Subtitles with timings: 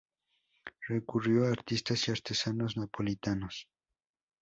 [0.87, 3.67] Recurrió a artistas y artesanos napolitanos.